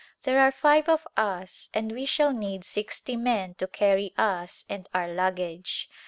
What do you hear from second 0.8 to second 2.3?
of us and we